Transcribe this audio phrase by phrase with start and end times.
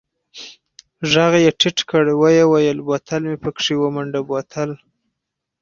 [1.11, 4.69] ږغ يې ټيټ کړ ويې ويل بوتل مې پکښې ومنډه بوتل.